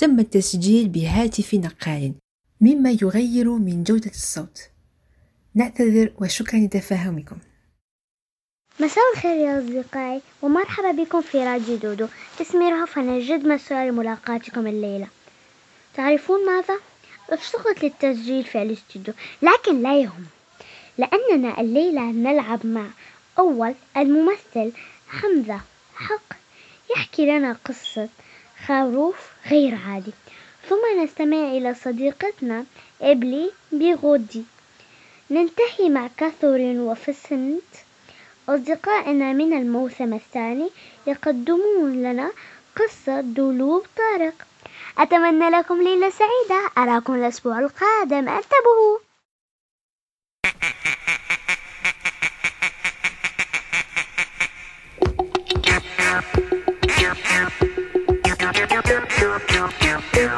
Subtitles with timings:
[0.00, 2.14] تم التسجيل بهاتف نقال
[2.60, 4.68] مما يغير من جودة الصوت.
[5.54, 7.36] نعتذر وشكرا لتفاهمكم.
[8.80, 12.06] مساء الخير يا أصدقائي ومرحبا بكم في راديو دودو.
[12.40, 15.08] اسمي رهف أنا جد مسؤول لملاقاتكم الليلة.
[15.94, 16.80] تعرفون ماذا؟
[17.30, 20.26] اشتقت للتسجيل في الاستوديو لكن لا يهم.
[20.98, 22.86] لأننا الليلة نلعب مع
[23.38, 24.72] أول الممثل
[25.08, 25.60] حمزة
[25.94, 26.36] حق
[26.96, 28.08] يحكي لنا قصة
[28.66, 29.16] خروف
[29.50, 30.12] غير عادي.
[30.68, 32.64] ثم نستمع إلى صديقتنا
[33.02, 34.44] إبلي بيغودي
[35.30, 37.62] ننتهي مع كاثورين وفسنت
[38.48, 40.70] أصدقائنا من الموسم الثاني
[41.06, 42.32] يقدمون لنا
[42.76, 44.46] قصة دلوب طارق.
[44.98, 46.70] أتمنى لكم ليلة سعيدة.
[46.78, 48.28] أراكم الأسبوع القادم.
[48.28, 48.98] انتبهوا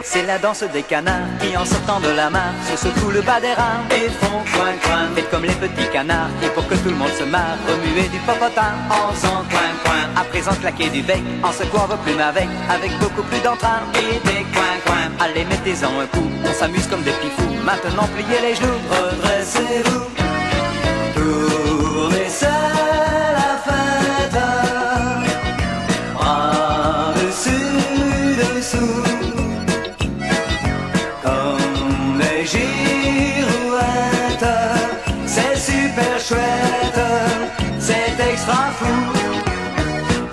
[0.04, 3.40] C'est la danse des canards qui en sortant de la mare se secouent le bas
[3.40, 5.08] des reins et font coin coin.
[5.14, 8.18] Faites comme les petits canards et pour que tout le monde se marre, remuer du
[8.18, 10.20] popotin en faisant coin coin.
[10.20, 14.18] À présent claquer du bec en secouant vos plumes avec, avec beaucoup plus d'entrain et
[14.26, 15.04] des coin coin.
[15.20, 17.54] Allez mettez-en un coup, on s'amuse comme des petits fous.
[17.64, 20.04] Maintenant pliez les genoux, redressez-vous,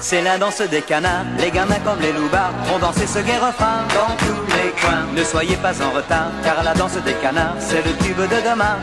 [0.09, 3.85] C'est la danse des canards, les gamins comme les loupards vont danser ce gai refrain
[3.93, 5.05] dans tous les coins.
[5.15, 8.79] Ne soyez pas en retard, car la danse des canards, c'est le tube de demain.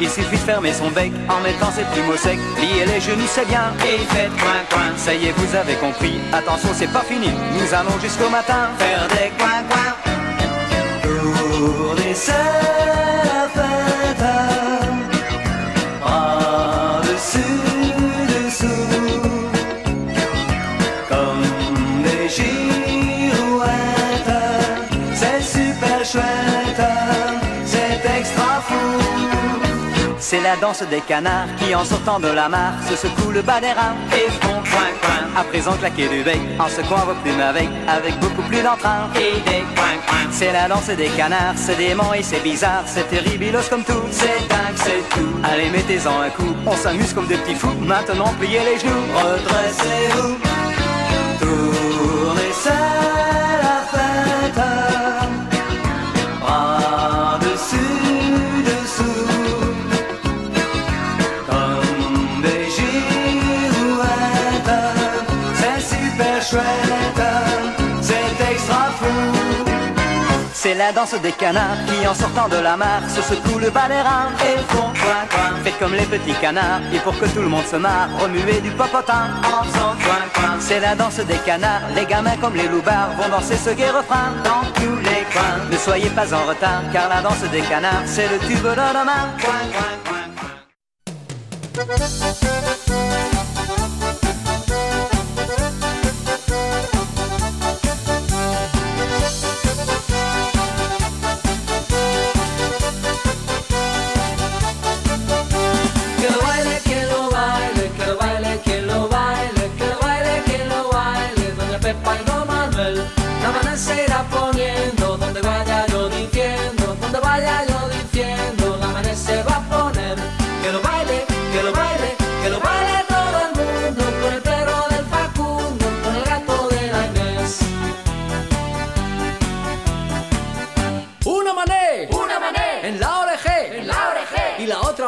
[0.00, 3.28] Il suffit de fermer son bec en mettant ses plumes au sec, plier les genoux,
[3.28, 4.96] c'est bien, et faites coin, coin.
[4.96, 9.06] Ça y est, vous avez compris, attention, c'est pas fini, nous allons jusqu'au matin faire
[9.08, 9.92] des coin, coin.
[11.02, 12.81] Tournez seul la
[30.32, 33.60] c'est la danse des canards qui en sortant de la mare se secouent le bas
[33.60, 35.22] des reins et font coin coin.
[35.36, 39.38] À présent claquer du bec en secouant vos plumes avec, avec beaucoup plus d'entrain et
[39.50, 40.24] des coin coin.
[40.30, 44.48] C'est la danse des canards, c'est dément et c'est bizarre, c'est terribilos comme tout, c'est
[44.48, 45.32] dingue, c'est tout.
[45.44, 47.76] Allez mettez-en un coup, on s'amuse comme des petits fous.
[47.82, 50.38] Maintenant pliez les genoux, redressez-vous,
[70.62, 73.88] C'est la danse des canards qui en sortant de la mare se secouent le bas
[73.90, 75.56] et font coin coin.
[75.64, 78.70] Faites comme les petits canards et pour que tout le monde se marre, remuez du
[78.70, 80.60] popotin en faisant coin coin.
[80.60, 84.34] C'est la danse des canards, les gamins comme les loupards vont danser ce gai refrain
[84.44, 85.58] dans tous les coins.
[85.68, 89.32] Ne soyez pas en retard car la danse des canards c'est le tube de demain.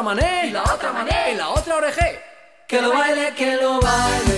[0.05, 2.21] Mané, y la otra mané, y la otra oreje.
[2.67, 4.34] Que lo baile, que lo baile, que lo baile,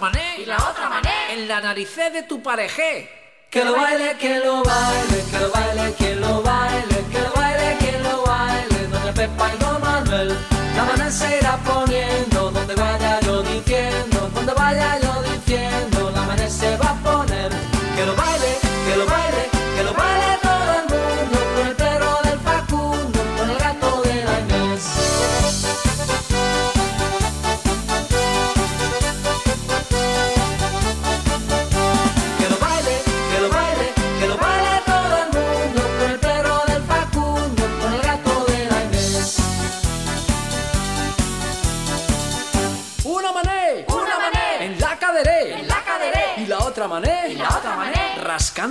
[0.00, 1.32] mané, Y la otra mané.
[1.34, 3.08] en la naricé de tu parejé.
[3.50, 7.76] Que lo baile, que lo baile, que lo baile, que lo baile, que lo baile,
[7.80, 10.38] que lo baile, doña Pepa y don Manuel.
[10.76, 16.48] La maná se irá poniendo donde vaya yo diciendo, donde vaya yo diciendo, la maná
[16.48, 17.50] se va a poner.
[17.96, 19.59] Que lo baile, que lo baile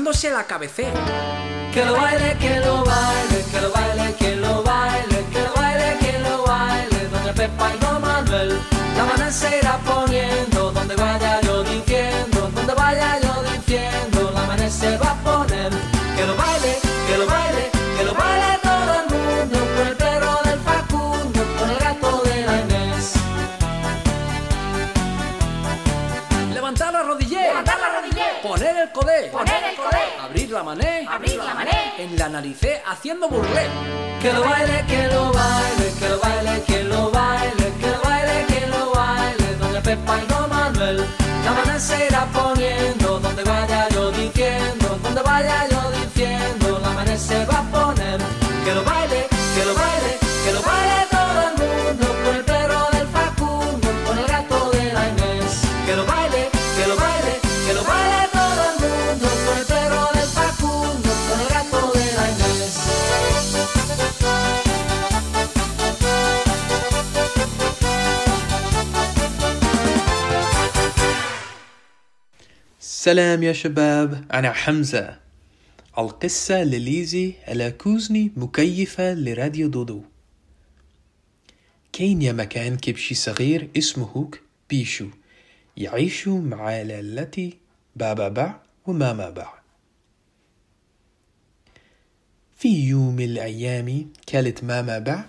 [0.10, 1.00] rascándose la cabecera.
[1.74, 5.98] Que lo baile, que lo baile, que lo baile, que lo baile Que lo baile,
[6.00, 8.60] que lo baile, doña Pepa y don Manuel
[8.98, 13.29] La maná se irá poniendo donde vaya yo diciendo Donde vaya yo
[28.42, 29.98] poner el codé, Poner el codé.
[30.22, 31.94] abrir la mané, Abrir la mané.
[31.98, 33.68] en la naricé haciendo burlé.
[34.22, 38.46] Que lo baile, que lo baile, que lo baile, que lo baile, que lo baile,
[38.48, 41.06] que lo baile, doña Pepa y don Manuel.
[41.46, 47.18] La maná se irá poniendo donde vaya yo diciendo, donde vaya yo diciendo, la maná
[47.18, 48.20] se va a poner.
[48.66, 49.28] Que lo baile,
[73.00, 74.25] سلام يا شباب.
[74.34, 75.19] أنا حمزة.
[75.98, 80.01] القصة لليزي ألأكوزني مكيفة لراديو دودو.
[81.94, 84.31] كاين يا مكان كبشي صغير اسمه
[84.69, 85.07] بيشو
[85.78, 87.57] يعيشوا مع لالتي
[87.96, 89.54] بابا باع وماما باع
[92.57, 95.25] في يوم من الأيام كانت ماما باع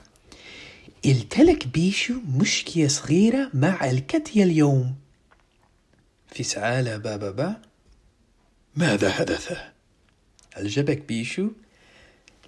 [1.06, 4.94] التلك بيشو مشكلة صغيرة مع الكتية اليوم.
[6.32, 7.54] في سعالة بابا با.
[8.76, 9.52] ماذا حدث؟
[10.56, 11.48] أعجبك بيشو؟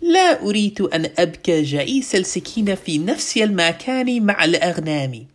[0.00, 5.26] لا أريد أن أبكى جعيس السكينة في نفس المكان مع الأغنام.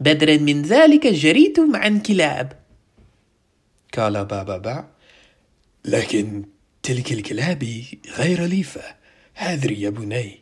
[0.00, 2.52] بدلا من ذلك جريت مع الكلاب
[3.98, 4.88] قال بابا با.
[5.84, 6.44] لكن
[6.82, 7.84] تلك الكلاب
[8.16, 8.94] غير ليفة.
[9.34, 10.40] هذري يا بني.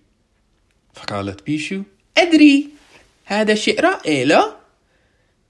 [0.94, 1.82] فقالت بيشو.
[2.18, 2.68] أدري.
[3.24, 4.56] هذا شيء رائع لا؟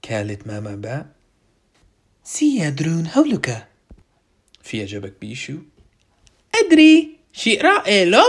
[0.09, 1.20] قالت ماما با.
[2.33, 3.67] سيدرون هولك
[4.63, 5.57] في أجابك بيشو
[6.55, 7.09] أدري.
[7.33, 8.23] شيء رائع لا؟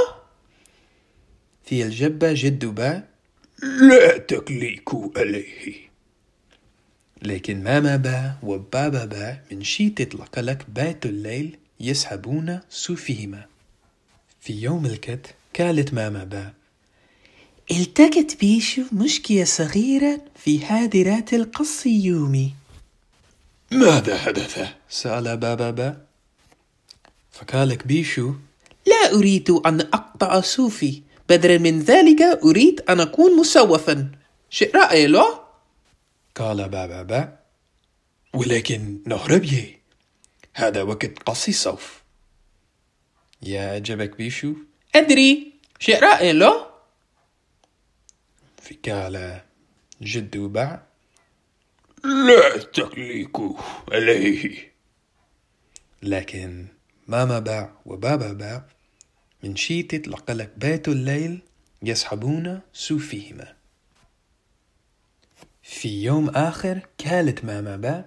[1.65, 3.03] في الجبة جد با
[3.63, 5.75] لا تكليكوا عليه.
[7.23, 13.47] لكن ماما با وبابا با من شي تطلق لك بات الليل يسحبون سوفهما
[14.41, 16.53] في يوم الكت قالت ماما با.
[17.71, 22.62] التقت بيشو مشكلة صغيرة في هادرات القص يومي
[23.73, 25.71] ماذا حدث؟ سأل بابا.
[25.71, 25.97] با
[27.33, 28.35] فقالك بيشو
[28.87, 31.03] لا أريد أن أقطع صوفي.
[31.29, 34.13] بدلا من ذلك أريد أن أكون مسوفا.
[34.75, 35.41] رائع لا؟
[36.35, 37.39] قال بابا با
[38.35, 39.79] ولكن نهربي
[40.55, 42.03] هذا وقت قص الصوف.
[43.43, 44.53] يا عجبك بيشو
[44.95, 45.53] أدري.
[45.79, 46.67] شيء رائع لا؟
[48.63, 49.41] فقال
[50.03, 50.92] جد باع
[52.05, 53.55] لا تكليكوا
[53.93, 54.73] عليه.
[56.03, 56.67] لكن
[57.09, 58.65] ماما باع وبابا باع
[59.43, 61.43] من شي تطلق لك بيت الليل
[61.83, 63.55] يسحبون سوفهما
[65.63, 68.05] في يوم آخر قالت ماما باع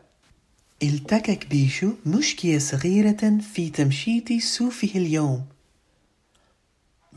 [0.83, 5.45] التكك بيشو مشكلة صغيرة في تمشيط سوفه اليوم.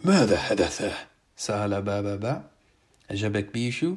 [0.04, 0.94] ماذا حدث؟
[1.36, 2.50] سأل بابا باع
[3.10, 3.96] عجبك بيشو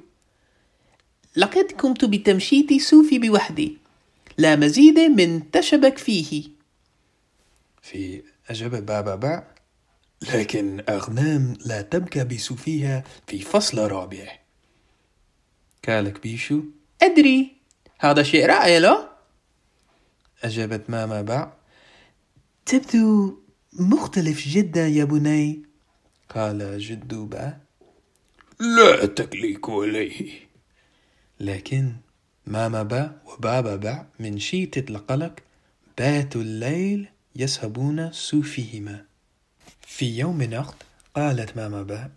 [1.36, 3.78] لقد قمت بتمشيط سوفي بوحدي.
[4.38, 6.44] لا مزيد من تشبك فيه.
[7.82, 9.48] في أجاب بابا باع
[10.34, 14.40] لكن أغنام لا تبكى بسوفيها في فصل رابع.
[15.88, 16.62] قالك بيشو.
[17.02, 17.52] أدري.
[18.00, 19.12] هذا شيء رائع لا؟
[20.44, 21.54] أجابت ماما باع
[22.66, 23.40] تبدو
[23.74, 25.66] مختلف جدا يا بني.
[26.30, 27.58] قال جد با.
[28.60, 30.51] لا تكليك عليه
[31.42, 31.94] لكن
[32.48, 35.40] ماما با وبابا با من شيتة القلق
[35.98, 39.06] باتوا الليل يسهبون سوفهما
[39.82, 40.84] في يوم نقد
[41.16, 42.10] قالت ماما با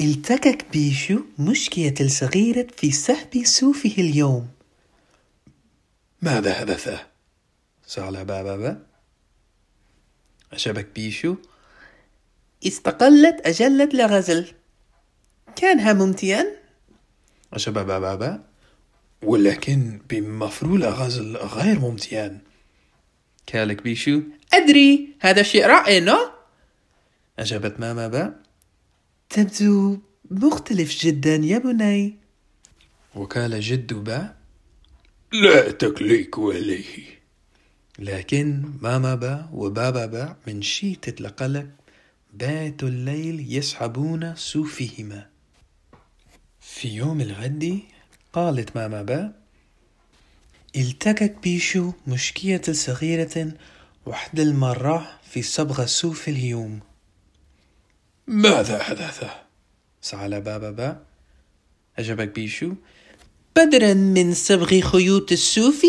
[0.00, 4.48] التكك بيشو مشكلة صغيرة في سحب سوفه اليوم.
[6.22, 7.00] ماذا حدث؟
[7.86, 8.82] سأل بابا با
[10.52, 11.36] أشبك بيشو
[12.66, 14.52] استقلت أجلة لغزل.
[15.56, 16.63] كانها ممتعا
[17.52, 18.40] با
[19.22, 22.38] ولكن بمفعول غزل غير ممتعا
[23.46, 24.20] كالك بيشو.
[24.52, 26.18] أدري هذا شيء رائع نو؟
[27.38, 28.34] أجابت ماما با.
[29.30, 29.98] تبدو
[30.30, 32.16] مختلف جدا يا بني.
[33.14, 34.34] وقال جد با.
[35.32, 37.14] لا تكليك عليه.
[37.98, 41.66] لكن ماما با وبابا با من شيتة القلق
[42.32, 45.33] باتوا الليل يسحبون سوفهما
[46.74, 47.80] في يوم الغد
[48.32, 49.32] قالت ماما با
[50.76, 53.52] التقت بيشو مشكية صغيرة
[54.06, 56.80] وحد المرة في صبغة سوف اليوم.
[58.26, 59.24] ماذا حدث؟
[60.00, 61.02] سأل بابا با.
[61.98, 62.74] أجابك بيشو
[63.56, 65.86] بدلا من صبغ خيوط السوف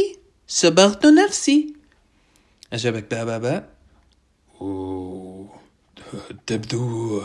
[0.47, 1.73] صبغت نفسي.
[2.73, 3.69] أجابك بابا با.
[6.47, 7.23] تبدو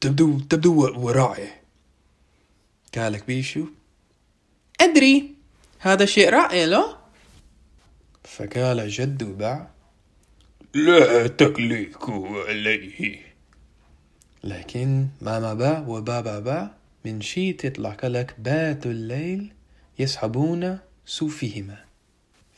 [0.00, 1.61] تبدو تبدو ورائع
[2.94, 3.66] قال كبيشو
[4.80, 5.34] أدري
[5.78, 6.96] هذا شيء رائع لا؟
[8.24, 9.70] فقال جد باع
[10.74, 12.10] لا تقلق
[12.48, 13.32] عليه.
[14.44, 16.70] لكن ماما با وبابا با
[17.04, 19.52] من شدة القلق باتوا الليل
[19.98, 21.84] يسحبون صوفهما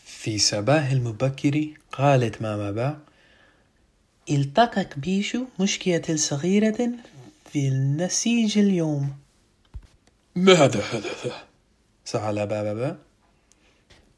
[0.04, 2.98] في صباح المبكر قالت ماما با
[4.30, 6.90] التقى كبيشو مشكلة صغيرة
[7.52, 9.23] في النسيج اليوم.
[10.36, 11.32] ماذا حدث؟
[12.04, 12.98] سأل بابا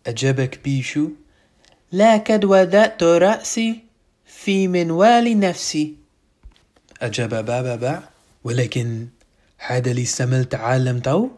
[0.07, 1.11] أجاب كبيشو
[1.93, 3.81] لقد وضعت رأسي
[4.27, 5.95] في منوال نفسي
[7.01, 8.09] أجاب بابا با
[8.45, 9.09] ولكن
[9.59, 11.29] هذا ليس ما تعلمته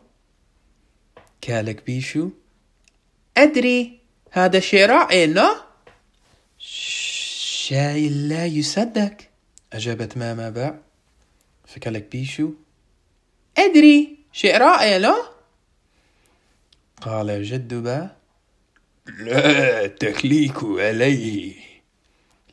[1.40, 2.30] قال كبيشو
[3.36, 5.56] أدري هذا شيء رائع نو؟
[6.58, 9.16] شيء لا يصدق
[9.72, 10.78] أجابت ماما با
[11.66, 12.50] فقال كبيشو
[13.58, 15.14] أدري شيء رائع لا؟
[17.00, 18.10] قال جد با
[19.18, 21.54] لا تقلق عليه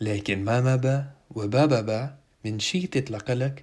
[0.02, 1.04] لكن ماما با
[1.36, 2.10] وبابا با
[2.46, 3.54] من شدة القلق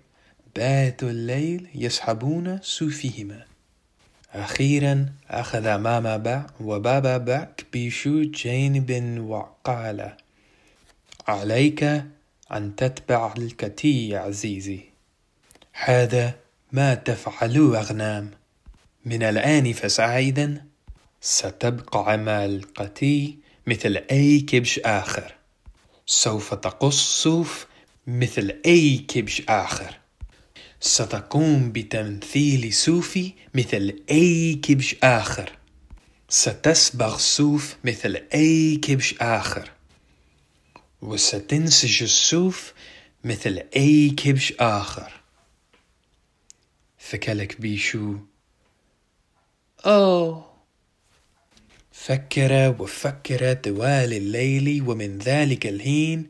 [0.56, 3.44] باتوا الليل يسحبون صوفهما
[4.34, 10.12] أخيرا أخذ ماما با وبابا با كبيشو جانبا وقال
[11.28, 11.82] عليك
[12.52, 14.80] أن تتبع الكتي يا عزيزي.
[15.72, 16.41] هذا
[16.72, 18.30] ما تفعلوا أغنام.
[19.04, 20.64] من الآن فسعيدا
[21.20, 25.34] ستبقى مع القتي مثل أي كبش آخر.
[26.06, 27.66] سوف تقص صوف
[28.06, 29.98] مثل أي كبش آخر.
[30.80, 35.52] ستقوم بتمثيل سوفي مثل أي كبش آخر.
[36.28, 39.70] ستصبغ الصوف مثل أي كبش آخر.
[41.02, 42.72] وستنسج الصوف
[43.24, 45.21] مثل أي كبش آخر.
[47.12, 48.16] فكلك بيشو؟
[49.86, 50.46] أوه.
[51.92, 56.26] فكر وفكر طوال الليل ومن ذلك الحين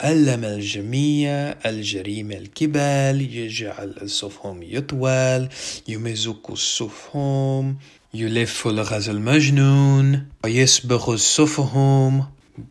[0.00, 1.32] علم الجميع
[1.66, 5.48] الجريمة الكبال يجعل الصفهم يطول
[5.88, 7.78] يمزق الصفهم
[8.14, 12.26] يلف الغاز المجنون ويصبغ الصفهم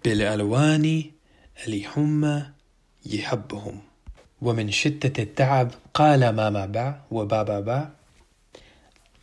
[0.06, 1.04] بالألوان
[1.66, 2.44] اللي هم
[3.06, 3.89] يحبهم.
[4.42, 7.90] ومن شدة التعب قال ماما با وبابا با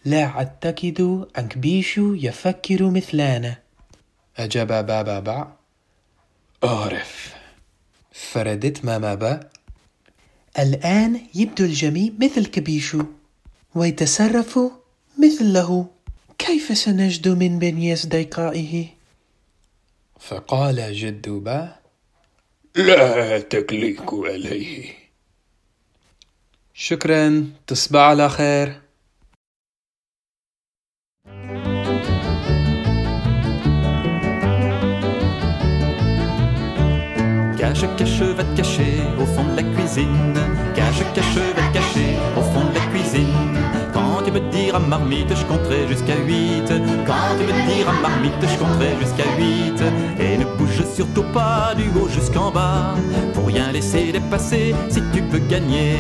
[0.05, 1.01] لا أعتقد
[1.39, 3.59] أن كبيشو يفكر مثلنا
[4.37, 5.53] أجاب بابا با
[6.65, 7.35] أعرف.
[8.13, 9.41] فردت ماما با.
[10.59, 13.05] الآن يبدو الجميع مثل كبيشو
[13.75, 14.59] ويتصرف
[15.19, 15.87] مثله.
[16.39, 18.87] كيف سنجد من بين أصدقائه؟
[20.21, 21.77] فقال جد با.
[22.77, 25.06] لا تكليك عليه.
[26.79, 28.83] شكرا تصبح على خير
[37.59, 40.39] Cache, cache, va te cacher au fond de la cuisine.
[40.77, 43.57] Cache, cache, va te cacher au fond de la cuisine.
[43.95, 46.69] Quand tu veux te dire à marmite, je compterai jusqu'à 8.
[47.09, 49.83] Quand tu veux te dire à marmite, je compterai jusqu'à 8.
[50.25, 52.95] Et ne bouge surtout pas du haut jusqu'en bas
[53.77, 55.97] laisser dépasser si tu peux gagner.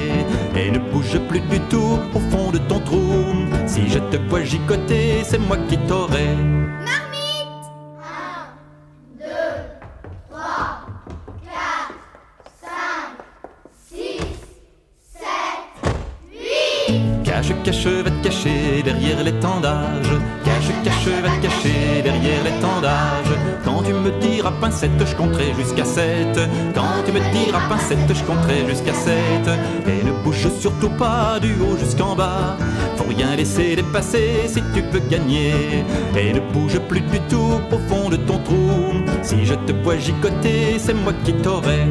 [0.56, 3.12] Et ne bouge plus du tout au fond de ton trou.
[3.66, 6.30] Si je te vois gigoter, c'est moi qui t'aurai.
[17.24, 20.12] Cache, cache, va te cacher derrière l'étendage.
[20.44, 23.32] Cache, cache, va te cacher derrière l'étendage.
[23.64, 26.38] Quand tu me diras pincette, je compterai jusqu'à 7.
[27.16, 29.14] Me diras pincette, je compterai jusqu'à 7.
[29.86, 32.58] Et ne bouge surtout pas du haut jusqu'en bas.
[32.96, 35.82] Faut rien laisser dépasser si tu veux gagner.
[36.14, 38.92] Et ne bouge plus du tout au fond de ton trou.
[39.22, 41.86] Si je te vois gigoter, c'est moi qui t'aurai.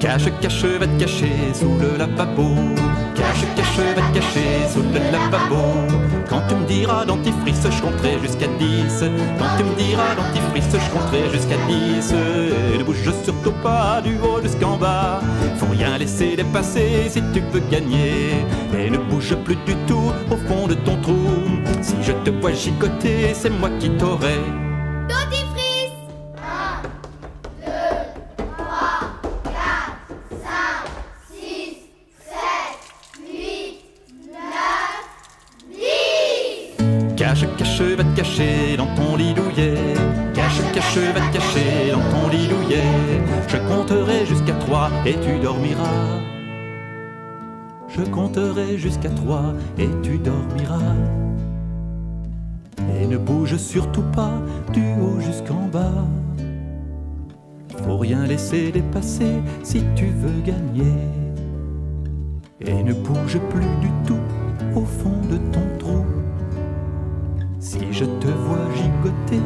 [0.00, 2.53] Cache, cache, va te cacher sous le lavabo.
[8.58, 9.04] 10.
[9.38, 12.12] Quand tu me diras dentifrice, je compterai jusqu'à 10.
[12.74, 15.20] Et ne bouge surtout pas du haut jusqu'en bas.
[15.56, 18.44] Faut rien laisser dépasser si tu veux gagner.
[18.78, 21.28] Et ne bouge plus du tout au fond de ton trou.
[21.82, 24.38] Si je te vois gigoter, c'est moi qui t'aurai.
[45.06, 46.20] Et tu dormiras.
[47.88, 50.96] Je compterai jusqu'à trois et tu dormiras.
[52.98, 54.32] Et ne bouge surtout pas
[54.72, 56.04] du haut jusqu'en bas.
[57.84, 60.96] Faut rien laisser dépasser si tu veux gagner.
[62.60, 64.24] Et ne bouge plus du tout
[64.74, 66.04] au fond de ton trou.
[67.58, 69.42] Si je te vois gigoter,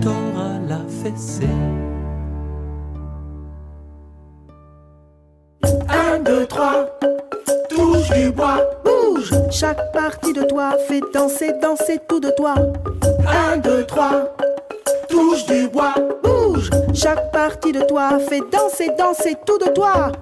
[0.00, 1.46] t'auras la fessée.
[6.62, 6.86] 1, 2, 3,
[7.68, 9.32] touche du bois, bouge.
[9.50, 12.54] Chaque partie de toi fait danser, danser tout de toi.
[13.52, 14.36] 1, 2, 3,
[15.08, 16.70] touche du bois, bouge.
[16.94, 20.12] Chaque partie de toi fait danser, danser tout de toi.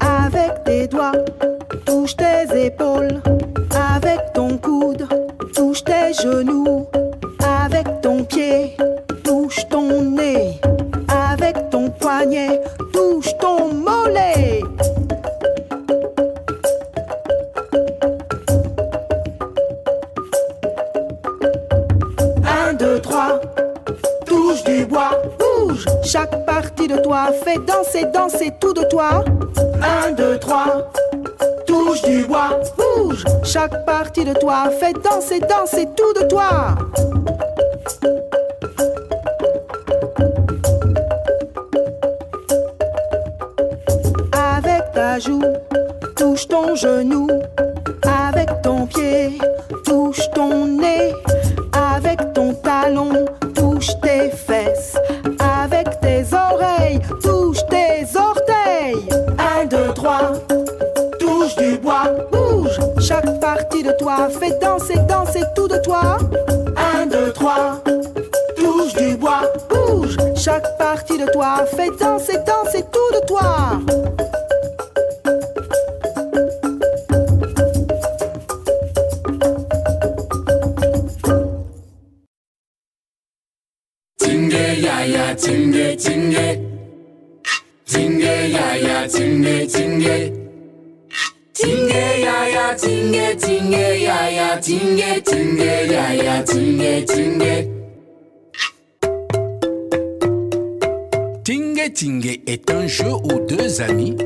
[0.00, 1.12] Avec tes doigts,
[1.84, 3.20] touche tes épaules.
[3.96, 5.08] Avec ton coude,
[5.54, 6.86] touche tes genoux.
[34.86, 36.74] Fait danser, danser tout de toi.
[44.32, 45.42] Avec ta joue,
[46.16, 47.28] touche ton genou.
[48.02, 49.38] Avec ton pied,
[49.84, 51.12] touche ton nez.
[51.72, 54.96] Avec ton talon, touche tes fesses.
[65.54, 66.18] Tout de toi.
[66.76, 67.82] Un, deux, trois,
[68.56, 70.16] touche du bois, bouge.
[70.36, 73.80] Chaque partie de toi fait danser, danser tout de toi.
[84.18, 86.46] Tinge ya ya tinge tinge
[87.86, 90.32] Tinge ya ya tinge tinge
[91.52, 95.20] Tinge ya ya tinge tinge ya ya tinge
[97.04, 97.68] tinge
[101.44, 104.16] tinge Tingue est un jeu où deux amis,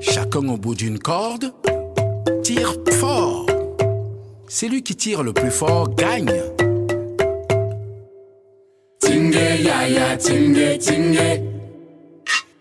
[0.00, 1.52] chacun au bout d'une corde,
[2.42, 3.46] tirent fort.
[4.48, 6.42] Celui qui tire le plus fort gagne.
[9.00, 11.40] Tinge ya ya tinge tinge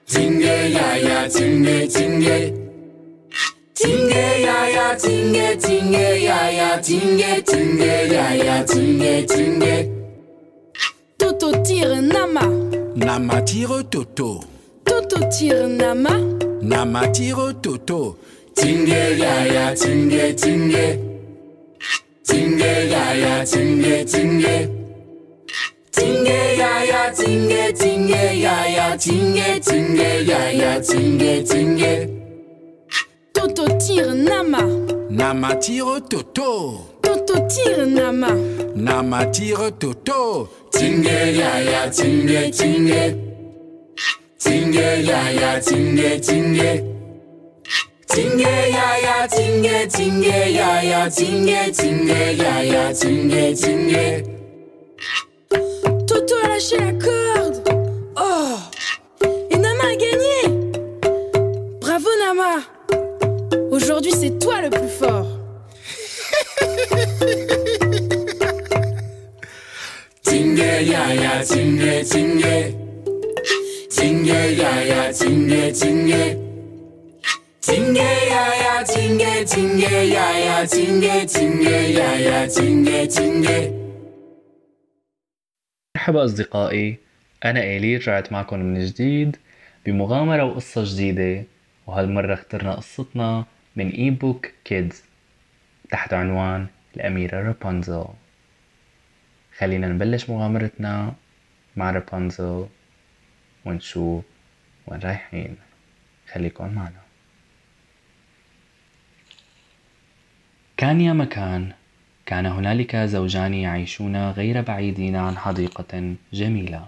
[0.06, 0.73] Tinge
[3.84, 9.91] チンゲややチンゲチンゲややチンゲチンゲややチンゲチンゲ
[11.17, 12.43] トトチナマ
[12.96, 14.41] ナマチロトト
[14.86, 16.12] トトチナマ
[16.62, 18.17] ナマチロトト
[18.56, 20.98] チンゲややチンゲチンゲ
[22.24, 24.69] チンゲややチンゲチンゲ
[25.91, 32.22] チンゲややチンゲチンゲややチンゲチンゲややチンゲチンゲ
[33.63, 34.60] Toto tire Nama.
[35.10, 36.86] Nama tire Toto.
[37.02, 38.28] Toto tire Nama.
[38.76, 40.49] Nama tire Toto.
[40.69, 43.15] Tinge ya ya tinge tinge.
[44.38, 46.84] Tinge ya ya tinge tinge.
[48.08, 54.23] Tinge ya ya tinge tinge ya ya tinge tinge ya ya tinge tinge.
[56.06, 57.22] Toto a lâché la corde.
[64.63, 65.28] Le plus fort.
[70.28, 72.58] Tinge ya ya tinge tinge.
[73.95, 76.23] Tinge ya ya tinge tinge.
[77.67, 83.60] Tinge ya ya tinge tinge ya ya tinge tinge ya ya tinge tinge.
[85.95, 86.97] مرحبا أصدقائي
[87.45, 89.36] أنا إيلي رجعت معكم من جديد
[89.86, 91.43] بمغامرة وقصة جديدة
[91.88, 95.03] وهالمرة اخترنا قصتنا من إي بوك كيدز
[95.89, 98.05] تحت عنوان الأميرة رابنزل
[99.57, 101.13] خلينا نبلش مغامرتنا
[101.75, 102.67] مع رابنزل
[103.65, 104.23] ونشوف
[104.88, 105.57] وين رايحين.
[106.31, 107.01] خليكن معنا.
[110.77, 111.71] كان يا مكان
[112.25, 116.88] كان هنالك زوجان يعيشون غير بعيدين عن حديقة جميلة.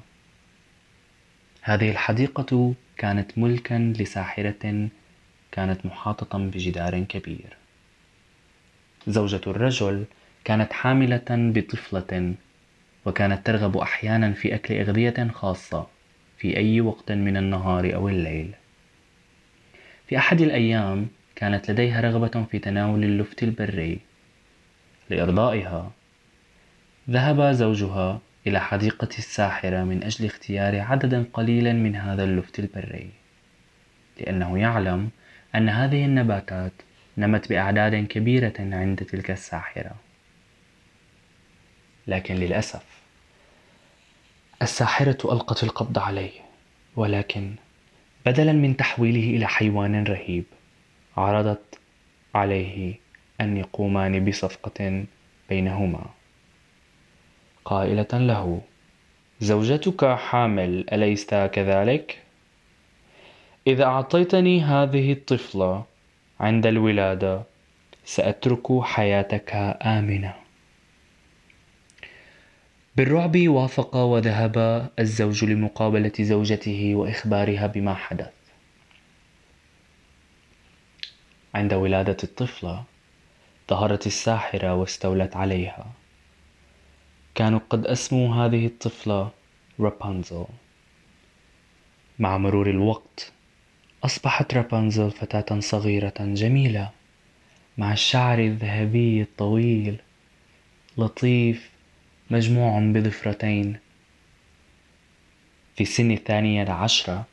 [1.62, 4.90] هذه الحديقة كانت ملكا لساحرة
[5.56, 7.58] كانت محاطة بجدار كبير.
[9.08, 10.06] زوجة الرجل
[10.44, 12.34] كانت حاملة بطفلة
[13.06, 15.88] وكانت ترغب أحيانا في أكل أغذية خاصة
[16.38, 18.52] في أي وقت من النهار أو الليل.
[20.08, 24.00] في أحد الأيام كانت لديها رغبة في تناول اللفت البري.
[25.10, 25.92] لإرضائها
[27.10, 33.10] ذهب زوجها إلى حديقة الساحرة من أجل اختيار عدد قليل من هذا اللفت البري
[34.20, 35.10] لأنه يعلم
[35.56, 36.74] أن هذه النباتات
[37.18, 39.96] نمت بأعداد كبيرة عند تلك الساحرة
[42.08, 42.84] لكن للأسف
[44.62, 46.32] الساحرة ألقت القبض عليه
[46.96, 47.56] ولكن
[48.26, 50.46] بدلا من تحويله إلى حيوان رهيب
[51.18, 51.80] عرضت
[52.36, 52.96] عليه
[53.42, 55.06] أن يقومان بصفقة
[55.50, 56.06] بينهما
[57.66, 58.62] قائلة له
[59.40, 62.25] زوجتك حامل أليس كذلك؟
[63.68, 65.86] إذا أعطيتني هذه الطفلة
[66.40, 67.44] عند الولادة
[68.06, 70.34] سأترك حياتك آمنة.
[72.96, 78.34] بالرعب وافق وذهب الزوج لمقابلة زوجته وإخبارها بما حدث.
[81.56, 82.84] عند ولادة الطفلة
[83.70, 85.86] ظهرت الساحرة واستولت عليها.
[87.36, 89.30] كانوا قد أسموا هذه الطفلة
[89.80, 90.46] رابنزل
[92.20, 93.35] مع مرور الوقت
[94.06, 96.90] أصبحت رابنزل فتاة صغيرة جميلة
[97.78, 100.00] مع الشعر الذهبي الطويل
[100.98, 101.70] لطيف
[102.30, 103.78] مجموع بضفرتين.
[105.76, 107.26] في سن الثانية عشرة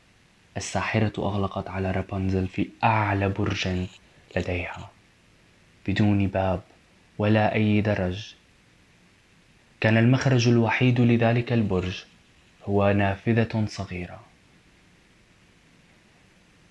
[0.57, 3.67] الساحرة أغلقت على رابنزل في أعلى برج
[4.35, 4.91] لديها
[5.87, 6.61] بدون باب
[7.17, 8.33] ولا أي درج.
[9.81, 12.03] كان المخرج الوحيد لذلك البرج
[12.65, 14.22] هو نافذة صغيرة.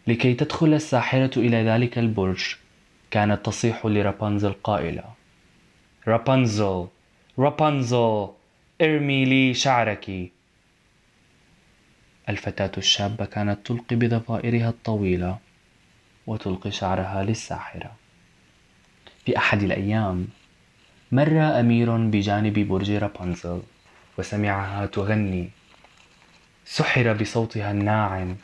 [0.06, 2.56] لكي تدخل الساحرة إلى ذلك البرج
[3.10, 5.04] كانت تصيح لرابنزل قائلة.
[6.08, 6.86] رابنزل
[7.38, 8.28] رابنزل
[8.82, 10.30] ارمي لي شعرك.
[12.28, 15.38] الفتاة الشابة كانت تلقي بضفائرها الطويلة
[16.26, 17.92] وتلقي شعرها للساحرة.
[19.24, 20.28] في أحد الأيام
[21.12, 23.62] مر أمير بجانب برج رابنزل
[24.18, 25.50] وسمعها تغني.
[26.64, 28.36] سحر بصوتها الناعم.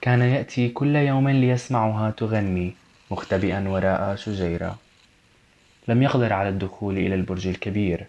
[0.00, 2.74] كان يأتي كل يوم ليسمعها تغني
[3.10, 4.78] مختبئا وراء شجيرة.
[5.88, 8.06] لم يقدر على الدخول إلى البرج الكبير.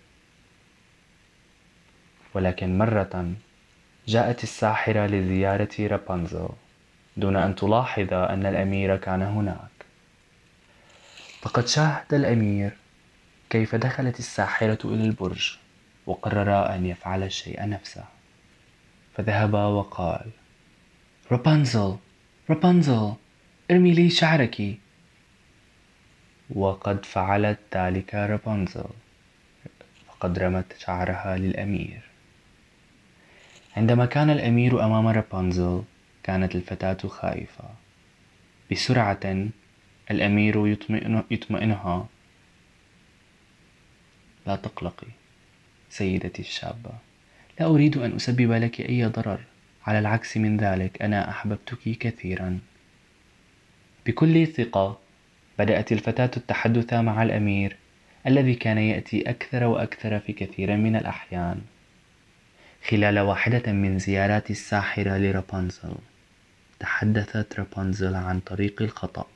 [2.33, 3.31] ولكن مرة
[4.07, 6.49] جاءت الساحرة لزيارة رابنزل
[7.17, 9.85] دون أن تلاحظ أن الأمير كان هناك.
[11.41, 12.71] فقد شاهد الأمير
[13.49, 15.57] كيف دخلت الساحرة إلى البرج
[16.05, 18.03] وقرر أن يفعل الشيء نفسه.
[19.15, 20.25] فذهب وقال
[21.31, 21.97] رابنزل
[22.49, 23.13] رابنزل
[23.71, 24.77] ارمي لي شعرك.
[26.49, 28.89] وقد فعلت ذلك رابنزل
[30.07, 32.01] فقد رمت شعرها للأمير.
[33.77, 35.83] عندما كان الأمير أمام رابنزل
[36.23, 37.69] كانت الفتاة خائفة
[38.71, 39.49] بسرعة
[40.11, 42.07] الأمير يطمئن يطمئنها.
[44.47, 45.07] لا تقلقي
[45.89, 46.91] سيدتي الشابة.
[47.59, 49.48] لا أريد أن أسبب لك أي ضرر.
[49.87, 52.59] على العكس من ذلك أنا أحببتك كثيرا.
[54.05, 54.99] بكل ثقة
[55.59, 57.77] بدأت الفتاة التحدث مع الأمير
[58.27, 61.61] الذي كان يأتي أكثر وأكثر في كثير من الأحيان
[62.87, 65.95] خلال واحدة من زيارات الساحرة لرابنزل.
[66.79, 69.27] تحدثت رابنزل عن طريق الخطأ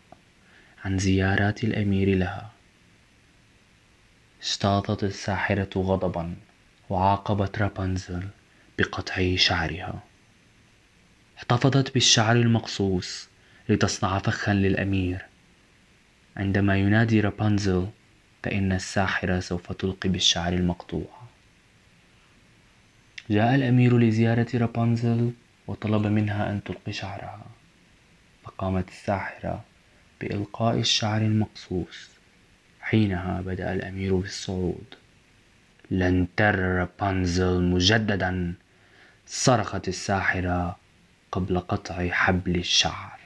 [0.86, 2.52] عن زيارات الأمير لها.
[4.42, 6.36] اشتاطت الساحرة غضبا
[6.90, 8.28] وعاقبت رابنزل
[8.78, 10.04] بقطع شعرها.
[11.44, 13.30] احتفظت بالشعر المقصوص
[13.70, 15.26] لتصنع فخا للأمير.
[16.38, 17.88] عندما ينادي رابنزل
[18.44, 21.22] فإن الساحرة سوف تلقي بالشعر المقطوع.
[23.30, 25.32] جاء الأمير لزيارة رابنزل
[25.68, 27.46] وطلب منها أن تلقي شعرها.
[28.44, 29.64] فقامت الساحرة
[30.22, 32.10] بإلقاء الشعر المقصوص.
[32.82, 34.96] حينها بدأ الأمير بالصعود.
[35.92, 38.54] لن تر رابنزل مجددا!
[39.28, 40.83] صرخت الساحرة
[41.34, 43.20] قبل قطع حبل الشعر.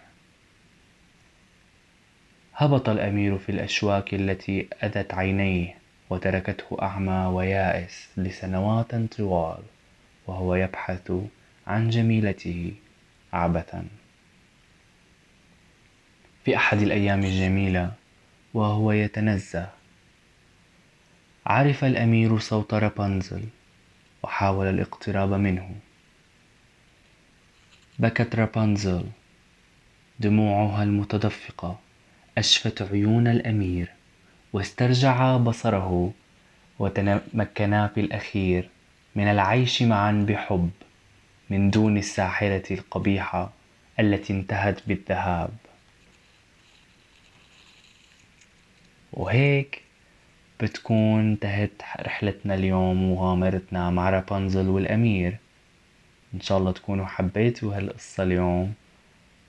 [2.55, 5.75] هبط الأمير في الأشواك التي أذت عينيه
[6.09, 9.63] وتركته أعمى ويائس لسنوات طوال
[10.27, 11.11] وهو يبحث
[11.67, 12.73] عن جميلته
[13.33, 13.87] عبثا.
[16.45, 17.91] في أحد الأيام الجميلة
[18.53, 19.69] وهو يتنزه
[21.45, 23.43] عرف الأمير صوت رابنزل
[24.23, 25.75] وحاول الاقتراب منه.
[27.99, 29.05] بكت رابنزل
[30.19, 31.79] دموعها المتدفقة
[32.37, 33.91] أشفت عيون الأمير
[34.53, 36.13] واسترجع بصره
[36.79, 38.69] وتمكنا في الأخير
[39.15, 40.69] من العيش معا بحب
[41.49, 43.51] من دون الساحرة القبيحة
[43.99, 45.53] التي انتهت بالذهاب.
[49.13, 49.81] وهيك
[50.61, 55.37] بتكون انتهت رحلتنا اليوم ومغامرتنا مع رابنزل والأمير.
[56.33, 58.73] إن شاء الله تكونوا حبيتوا هالقصة اليوم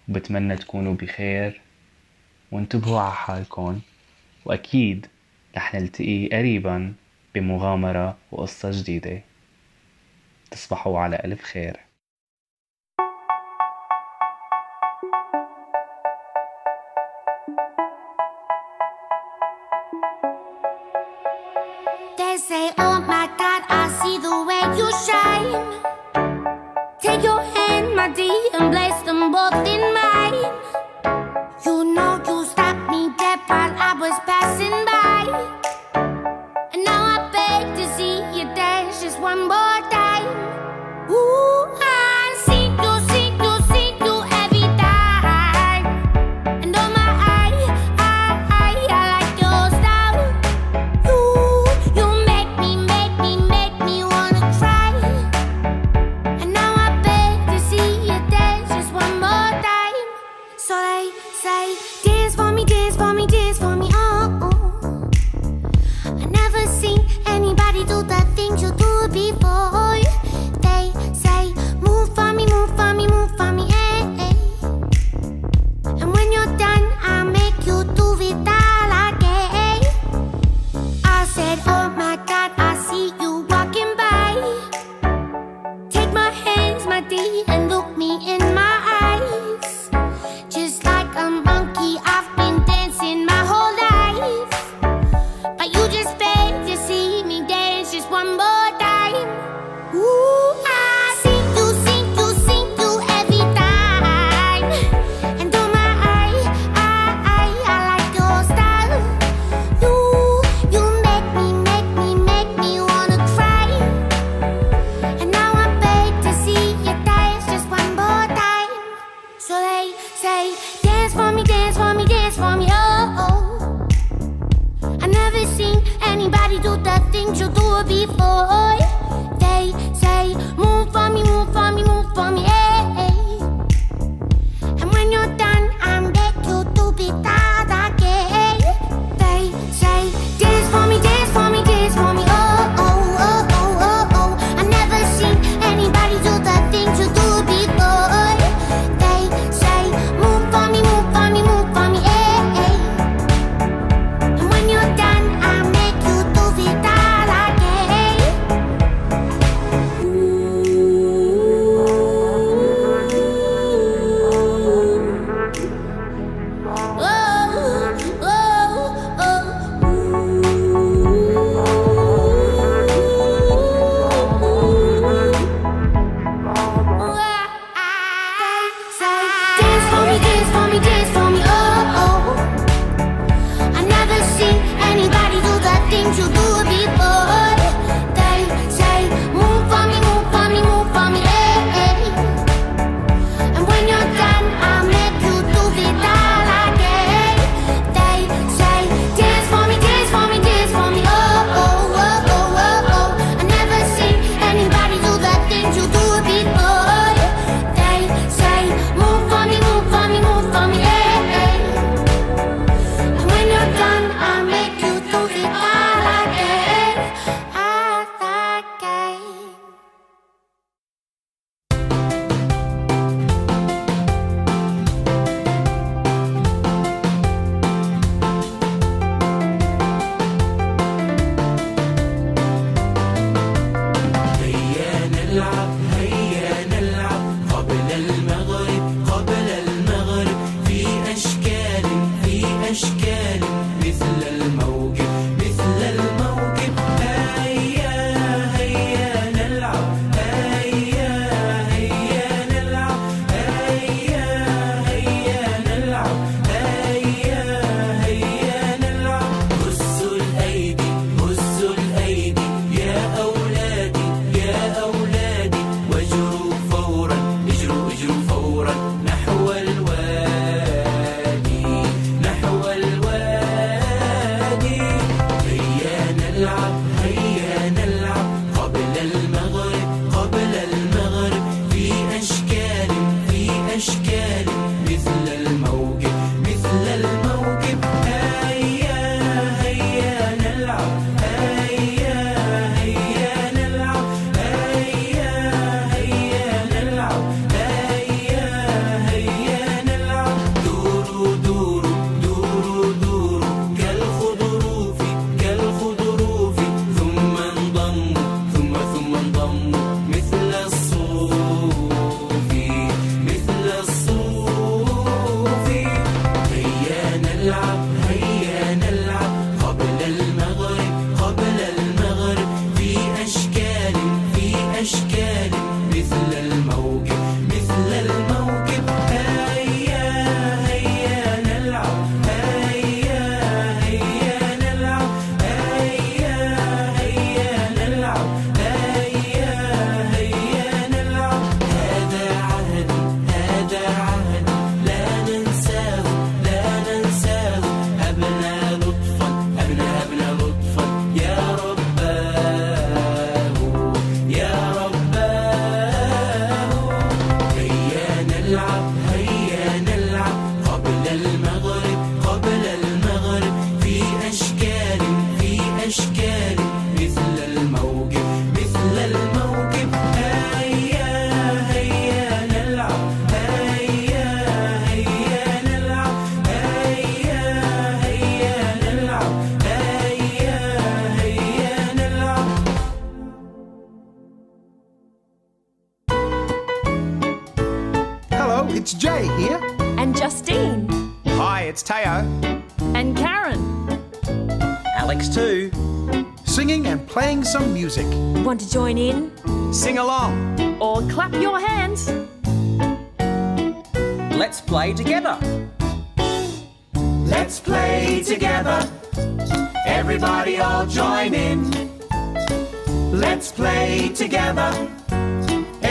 [0.09, 1.61] وبتمنى تكونوا بخير
[2.53, 3.81] وانتبهوا على حالكم.
[4.45, 5.07] وأكيد
[5.57, 6.95] رح نلتقي قريبا
[7.35, 9.23] بمغامرة وقصة جديدة.
[10.51, 11.88] تصبحوا على ألف خير.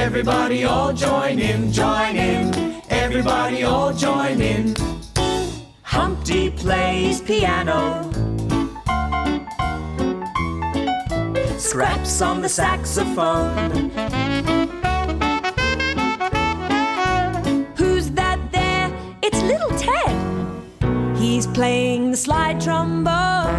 [0.07, 2.81] Everybody all join in, join in.
[2.89, 4.73] Everybody all join in.
[5.81, 8.09] Humpty plays piano.
[11.57, 13.89] Scraps on the saxophone.
[17.75, 18.89] Who's that there?
[19.21, 21.17] It's little Ted.
[21.17, 23.53] He's playing the slide trombone.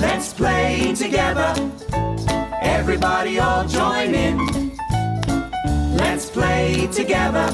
[0.00, 1.54] Let's play together.
[2.68, 4.36] Everybody all join in.
[5.96, 7.48] Let's play together.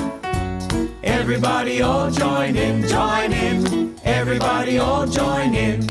[1.05, 3.95] Everybody all join in, join in.
[4.05, 5.83] Everybody all join in.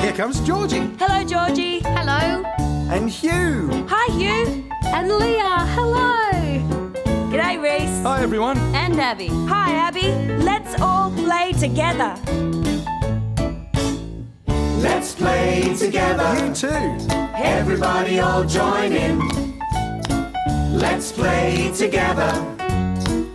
[0.00, 0.90] Here comes Georgie.
[0.98, 1.78] Hello, Georgie.
[1.80, 2.44] Hello.
[2.90, 3.70] And Hugh.
[3.88, 4.68] Hi, Hugh.
[4.86, 5.64] And Leah.
[5.76, 6.30] Hello.
[7.30, 8.02] G'day, Reese.
[8.02, 8.58] Hi, everyone.
[8.74, 9.28] And Abby.
[9.28, 10.08] Hi, Abby.
[10.42, 12.16] Let's all play together.
[14.80, 16.46] Let's play together.
[16.46, 17.06] You too.
[17.34, 19.18] Everybody all join in.
[20.72, 22.32] Let's play together.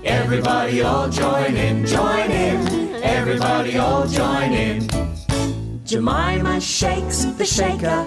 [0.04, 2.96] Everybody all join in, join in.
[3.04, 4.88] Everybody all join in.
[5.84, 8.06] Jemima shakes the shaker.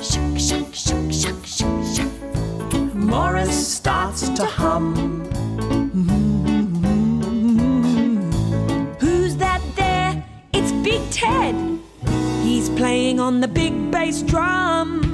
[0.00, 2.94] Shake, shake, shake, shake, shake, shake.
[2.94, 4.94] Morris starts to hum.
[8.98, 10.24] Who's that there?
[10.54, 11.65] It's Big Ted.
[12.56, 15.12] He's playing on the big bass drum.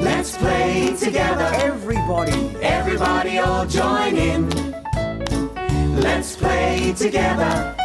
[0.00, 1.48] Let's play together.
[1.54, 2.32] Everybody.
[2.60, 4.50] Everybody all join in.
[6.00, 7.76] Let's play together.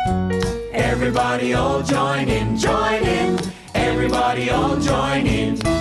[0.74, 3.40] Everybody all join in, join in.
[3.76, 5.81] Everybody all join in.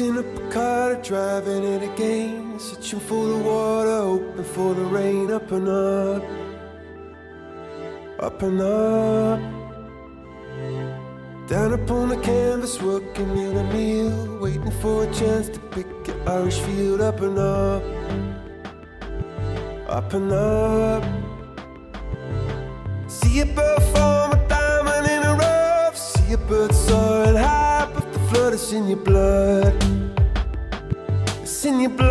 [0.00, 2.58] Up a car, driving it again.
[2.58, 5.30] Searching for the water, hoping for the rain.
[5.30, 6.24] Up and up,
[8.18, 9.40] up and up.
[11.48, 14.38] Down upon the canvas, working in a meal.
[14.40, 17.02] Waiting for a chance to pick an Irish field.
[17.02, 17.82] Up and up,
[19.86, 21.04] up and up.
[23.06, 25.96] See a bird form a diamond in a rough.
[25.98, 27.69] See a bird soaring high,
[28.30, 29.74] flood is in your blood.
[31.42, 32.10] It's in your blood.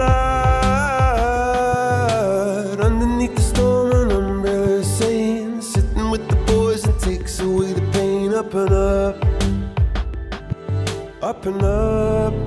[2.82, 8.34] Underneath the storm, an umbrella saying, sitting with the boys and takes away the pain.
[8.34, 9.16] Up and up,
[11.24, 12.39] up and up.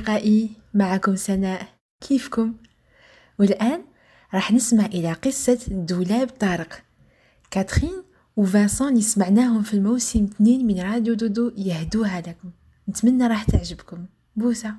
[0.00, 1.68] أصدقائي معكم سناء.
[2.00, 2.54] كيفكم؟
[3.38, 3.82] والآن
[4.34, 6.82] راح نسمع إلى قصة دولاب طارق.
[7.50, 8.02] كاترين
[8.36, 12.50] وفانسون اللي سمعناهم في الموسم 2 من راديو دودو يهدوها لكم.
[12.88, 14.06] نتمنى راح تعجبكم.
[14.36, 14.74] بوسة.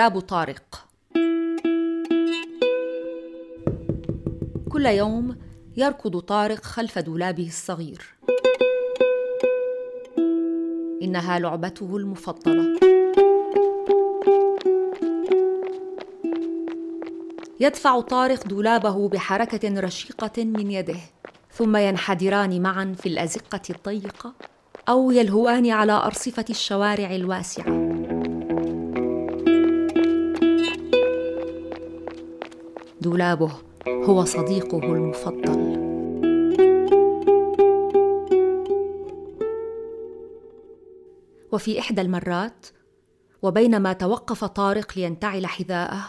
[0.00, 0.86] دولاب طارق.
[4.68, 5.36] كل يوم
[5.76, 8.14] يركض طارق خلف دولابه الصغير.
[11.02, 12.78] إنها لعبته المفضلة.
[17.60, 21.00] يدفع طارق دولابه بحركة رشيقة من يده
[21.52, 24.32] ثم ينحدران معا في الأزقة الضيقة
[24.88, 27.89] أو يلهوان على أرصفة الشوارع الواسعة.
[33.00, 33.52] دولابه
[33.88, 35.80] هو صديقه المفضل.
[41.52, 42.66] وفي إحدى المرات
[43.42, 46.04] وبينما توقف طارق لينتعل حذاءه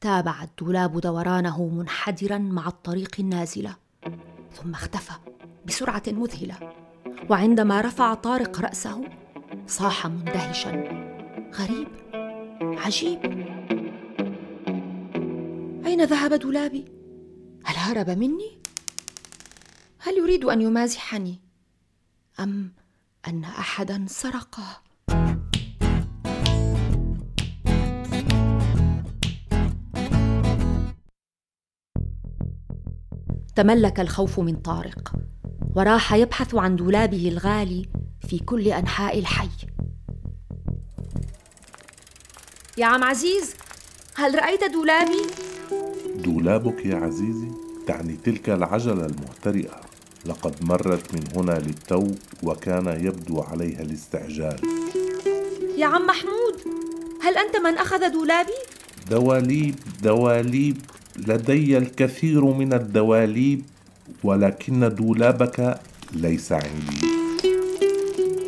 [0.00, 3.76] تابع الدولاب دورانه منحدرا مع الطريق النازلة
[4.52, 5.12] ثم اختفى
[5.66, 6.72] بسرعة مذهلة.
[7.30, 9.04] وعندما رفع طارق رأسه
[9.66, 10.70] صاح مندهشا.
[11.54, 11.88] غريب
[12.60, 13.20] عجيب.
[15.86, 16.84] أين ذهب دولابي؟
[17.64, 18.58] هل هرب مني؟
[19.98, 21.40] هل يريد أن يمازحني؟
[22.40, 22.72] أم
[23.28, 24.82] أن أحدا سرقه؟
[33.56, 35.12] تملك الخوف من طارق
[35.74, 37.88] وراح يبحث عن دولابه الغالي
[38.28, 39.48] في كل أنحاء الحي.
[42.78, 43.54] يا عم عزيز
[44.16, 45.22] هل رأيت دولابي؟
[46.14, 47.48] دولابك يا عزيزي
[47.86, 49.80] تعني تلك العجلة المهترئة
[50.26, 52.06] لقد مرت من هنا للتو
[52.42, 54.56] وكان يبدو عليها الاستعجال.
[55.78, 56.54] يا عم محمود
[57.22, 58.58] هل أنت من أخذ دولابي؟
[59.10, 60.76] دواليب دواليب
[61.28, 63.62] لدي الكثير من الدواليب
[64.24, 65.80] ولكن دولابك
[66.12, 67.06] ليس عندي.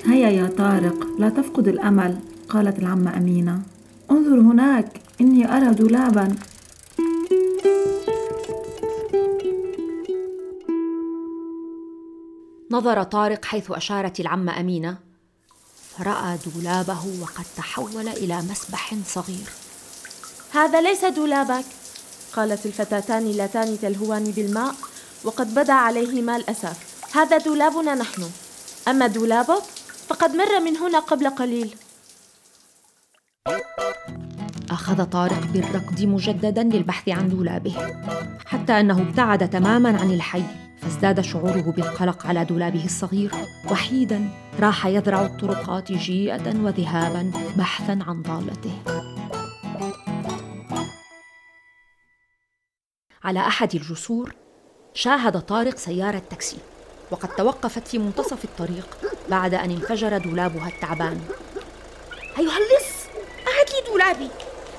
[0.06, 3.62] هيا يا طارق لا تفقد الأمل قالت العمة أمينة.
[4.10, 6.34] انظر هناك إني أرى دولابا.
[12.76, 14.96] نظر طارق حيث أشارت العمه أمينة.
[15.98, 19.48] فراى دولابه وقد تحول إلى مسبح صغير.
[20.52, 21.64] هذا ليس دولابك
[22.32, 24.74] قالت الفتاتان اللتان تلهوان بالماء
[25.24, 26.76] وقد بدا عليهما الأسف
[27.16, 28.30] هذا دولابنا نحن.
[28.88, 29.62] أما دولابك
[30.08, 31.74] فقد مر من هنا قبل قليل.
[34.70, 37.76] أخذ طارق بالركض مجددا للبحث عن دولابه
[38.46, 40.65] حتى أنه ابتعد تماما عن الحي.
[40.86, 43.30] فازداد شعوره بالقلق على دولابه الصغير
[43.70, 44.28] وحيدا
[44.60, 48.82] راح يذرع الطرقات جيئة وذهابا بحثا عن ضالته.
[53.24, 54.34] على أحد الجسور
[54.94, 56.58] شاهد طارق سيارة تاكسي
[57.10, 58.96] وقد توقفت في منتصف الطريق
[59.30, 61.20] بعد أن انفجر دولابها التعبان.
[62.38, 63.06] أيها اللص
[63.48, 64.28] أعد لي دولابي.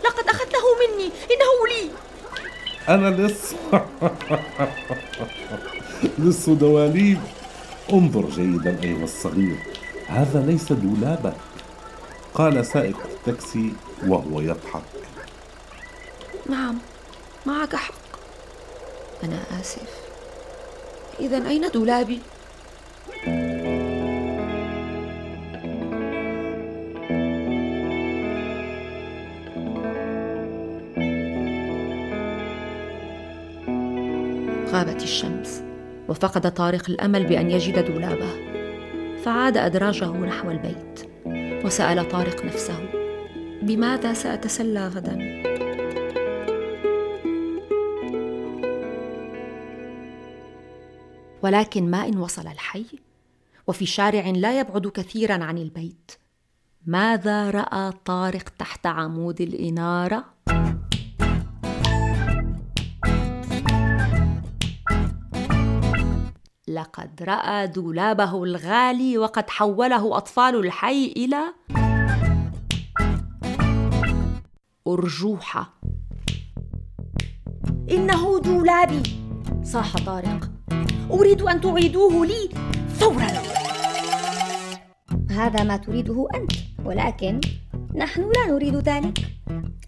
[0.06, 1.06] لقد أخذته مني.
[1.06, 1.90] إنه لي.
[2.90, 3.54] أنا لص
[6.20, 7.20] لص دواليب
[7.94, 9.58] انظر جيدا أيها الصغير
[10.08, 11.38] هذا ليس دولابك
[12.34, 13.74] قال سائق التاكسي
[14.08, 14.82] وهو يضحك.
[16.50, 16.78] نعم
[17.46, 17.94] معك حق.
[19.24, 20.02] أنا آسف.
[21.20, 22.22] اذا أين دولابي؟
[34.72, 35.67] غابت الشمس.
[36.10, 38.58] وفقد طارق الأمل بأن يجد دولابه.
[39.24, 41.10] فعاد أدراجه نحو البيت
[41.66, 42.90] وسأل طارق نفسه
[43.62, 45.44] بماذا سأتسلى غدا؟
[51.44, 52.86] ولكن ما إن وصل الحي
[53.68, 56.12] وفي شارع لا يبعد كثيرا عن البيت.
[56.86, 60.37] ماذا رأى طارق تحت عمود الإنارة؟
[66.68, 71.42] لقد رأى دولابه الغالي وقد حوله أطفال الحي إلى
[74.88, 75.74] أرجوحة.
[77.92, 79.04] إنه دولابي
[79.64, 80.52] صاح طارق.
[81.12, 82.50] أريد أن تعيدوه لي
[83.00, 83.28] فورا
[85.32, 86.52] هذا ما تريده أنت
[86.86, 87.42] ولكن
[87.96, 89.20] نحن لا نريد ذلك.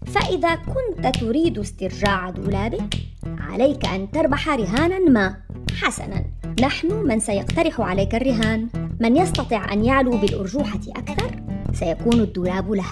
[0.06, 5.36] فإذا كنت تريد استرجاع دولابك عليك أن تربح رهانا ما
[5.82, 6.39] حسنا.
[6.60, 8.68] نحن من سيقترح عليك الرهان.
[9.00, 11.42] من يستطيع أن يعلو بالأرجوحة أكثر
[11.72, 12.84] سيكون الدولاب له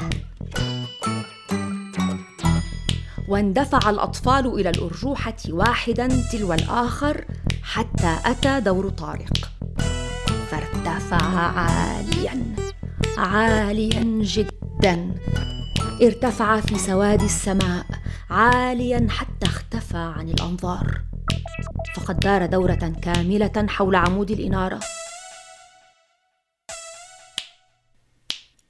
[3.28, 7.24] واندفع الأطفال إلى الأرجوحة واحدا تلو الآخر
[7.62, 9.50] حتى أتى دور طارق.
[10.50, 12.42] فارتفع عاليا
[13.18, 15.14] عاليا جدا.
[16.02, 17.86] ارتفع في سواد السماء
[18.30, 21.07] عاليا حتى اختفى عن الأنظار.
[21.98, 24.80] فقد دار دورة كاملة حول عمود الإنارة.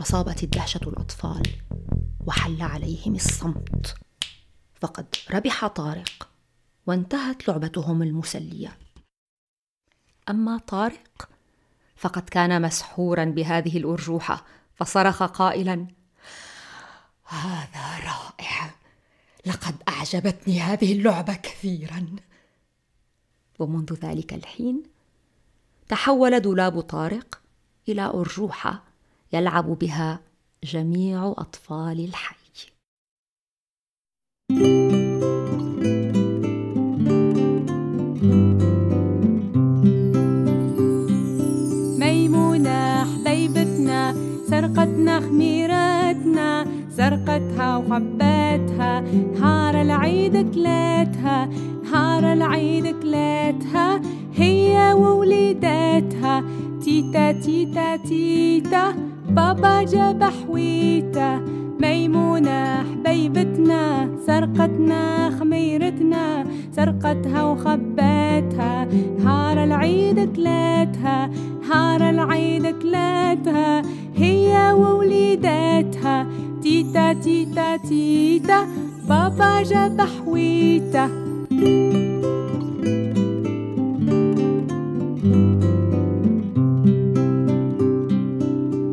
[0.00, 1.42] أصابت الدهشة الأطفال
[2.26, 3.94] وحل عليهم الصمت.
[4.74, 6.28] فقد ربح طارق
[6.86, 8.78] وانتهت لعبتهم المسلية.
[10.28, 11.28] أما طارق
[11.96, 15.86] فقد كان مسحورا بهذه الارجوحه فصرخ قائلا
[17.24, 18.74] هذا رائع
[19.46, 22.06] لقد أعجبتني هذه اللعبة كثيرا.
[23.58, 24.82] ومنذ ذلك الحين
[25.88, 27.40] تحول دولاب طارق
[27.88, 28.84] إلى أرجوحة
[29.32, 30.20] يلعب بها
[30.64, 32.36] جميع أطفال الحي.
[41.98, 44.14] ميمونة حبيبتنا
[44.50, 49.00] سرقتنا خميرتنا سرقتها وخبتها
[49.34, 51.48] نهار العيد كلاتها
[51.84, 54.00] نهار العيد كلاتها
[54.34, 56.44] هي ووليداتها
[56.84, 58.94] تيتا تيتا تيتا
[59.30, 61.40] بابا جاب حويته.
[61.80, 66.44] ميمونة حبيبتنا سرقتنا خميرتنا
[66.76, 71.30] سرقتها وخباتها نهار العيد كلاتها
[71.62, 73.82] نهار العيد كلاتها.
[74.16, 76.26] هي ووليداتها
[76.62, 78.66] تيتا تيتا تيتا
[79.08, 81.08] بابا جاب حويته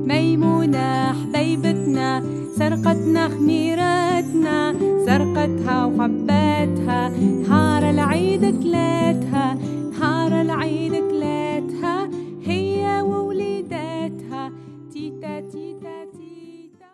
[0.07, 2.23] ميمونة حبيبتنا
[2.57, 4.73] سرقتنا خميرتنا
[5.05, 9.57] سرقتها وخباتها نهار العيد كلاتها
[9.91, 12.09] نهار العيد كلاتها.
[12.45, 14.51] هي ووليداتها.
[14.93, 16.89] تيتا تيتا تيتا.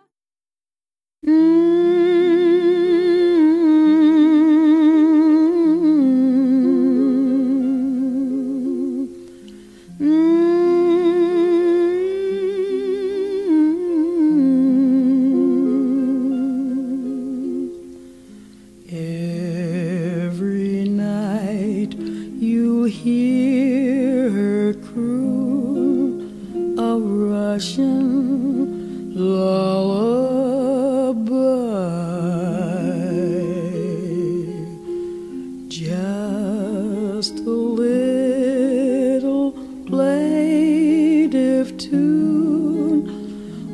[41.62, 43.06] Plaintive tune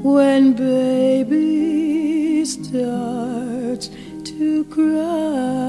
[0.03, 3.89] when baby starts
[4.25, 5.68] to cry.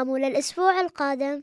[0.00, 1.42] ناموا للأسبوع القادم.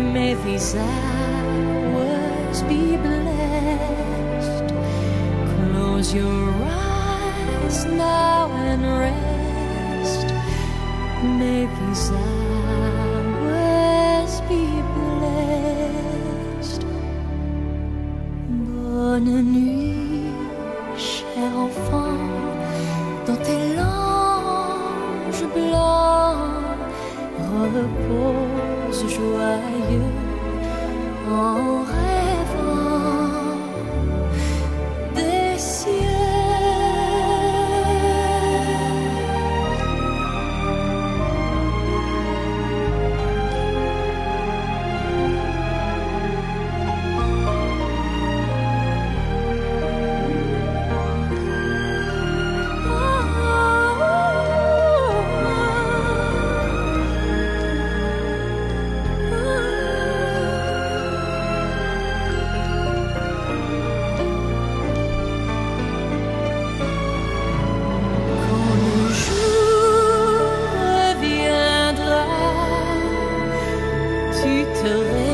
[0.00, 4.68] May these hours be blessed.
[5.54, 10.28] Close your eyes now and rest.
[11.38, 13.60] May these hours
[14.48, 14.64] be
[14.96, 16.82] blessed.
[18.48, 19.59] Bonne nuit,
[74.74, 75.29] to live.